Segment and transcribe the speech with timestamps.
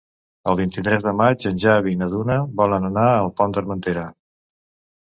[0.51, 4.13] El vint-i-tres de maig en Xavi i na Duna volen anar al Pont d'Armentera.